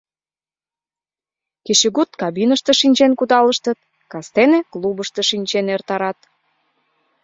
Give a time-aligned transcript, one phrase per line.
[1.65, 3.79] Кечыгут кабиныште шинчен кудалыштыт,
[4.11, 6.19] кастене клубышто шинчен эртарат.